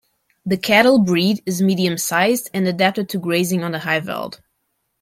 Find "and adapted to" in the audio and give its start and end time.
2.55-3.19